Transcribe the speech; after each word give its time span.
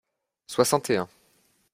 soixante 0.47 0.89
et 0.89 0.97
un. 0.97 1.07